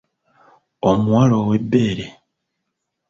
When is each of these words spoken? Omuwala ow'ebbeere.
Omuwala 0.89 1.35
ow'ebbeere. 1.41 2.07